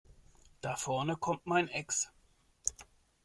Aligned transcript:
Da 0.61 0.77
vorne 0.77 1.15
kommt 1.15 1.45
mein 1.45 1.67
Ex. 1.67 2.11